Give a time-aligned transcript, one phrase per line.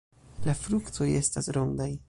[0.49, 1.91] La fruktoj estas rondaj.